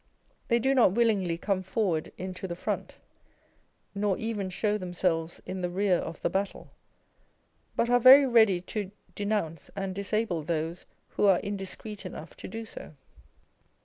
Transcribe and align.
They 0.47 0.57
do 0.57 0.73
not 0.73 0.93
willingly 0.93 1.37
come 1.37 1.61
forward 1.61 2.11
into 2.17 2.47
the 2.47 2.55
front 2.55 2.97
nor 3.93 4.17
even 4.17 4.49
show 4.49 4.75
themselves 4.79 5.43
in 5.45 5.61
the 5.61 5.69
rear 5.69 5.97
of 5.97 6.21
the 6.23 6.29
battle, 6.31 6.71
but 7.75 7.87
are 7.87 7.99
very 7.99 8.25
ready 8.25 8.61
to 8.61 8.89
denounce 9.13 9.69
and 9.75 9.93
disable 9.93 10.41
those 10.41 10.87
who 11.09 11.25
are 11.27 11.37
indiscreet 11.41 12.03
enough 12.03 12.35
to 12.37 12.47
do 12.47 12.65
so. 12.65 12.95